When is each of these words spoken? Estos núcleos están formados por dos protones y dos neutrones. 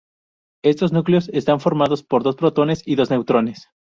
Estos 0.63 0.91
núcleos 0.93 1.29
están 1.31 1.59
formados 1.59 2.01
por 2.03 2.23
dos 2.23 2.35
protones 2.35 2.81
y 2.87 2.95
dos 2.95 3.11
neutrones. 3.11 3.67